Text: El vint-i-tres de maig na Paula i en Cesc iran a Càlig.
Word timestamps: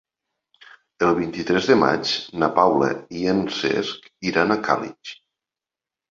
El 1.07 1.11
vint-i-tres 1.17 1.67
de 1.71 1.75
maig 1.81 2.13
na 2.43 2.49
Paula 2.59 2.87
i 3.19 3.25
en 3.33 3.41
Cesc 3.57 4.07
iran 4.31 4.55
a 4.55 4.59
Càlig. 4.69 5.13